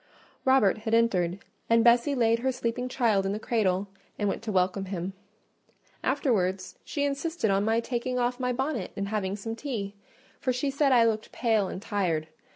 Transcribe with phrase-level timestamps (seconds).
[0.45, 1.37] Robert here entered,
[1.69, 5.13] and Bessie laid her sleeping child in the cradle and went to welcome him:
[6.03, 9.93] afterwards she insisted on my taking off my bonnet and having some tea;
[10.39, 12.29] for she said I looked pale and tired.